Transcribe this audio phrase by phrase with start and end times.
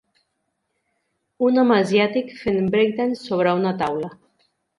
[1.47, 4.13] Un home asiàtic fent breakdance sobre una taula.